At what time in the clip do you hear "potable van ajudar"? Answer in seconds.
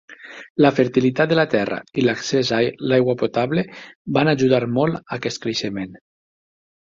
3.19-4.63